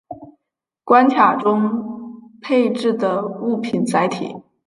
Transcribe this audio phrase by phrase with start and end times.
[0.83, 4.35] 关卡中配置的物品载体。